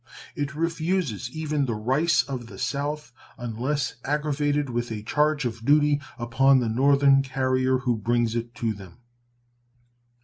It 0.35 0.55
refuses 0.55 1.29
even 1.29 1.67
the 1.67 1.75
rice 1.75 2.23
of 2.23 2.47
the 2.47 2.57
South 2.57 3.13
unless 3.37 3.97
aggravated 4.03 4.67
with 4.67 4.91
a 4.91 5.03
charge 5.03 5.45
of 5.45 5.63
duty 5.63 6.01
upon 6.17 6.59
the 6.59 6.69
Northern 6.69 7.21
carrier 7.21 7.77
who 7.77 7.97
brings 7.97 8.33
it 8.35 8.55
to 8.55 8.73
them. 8.73 8.97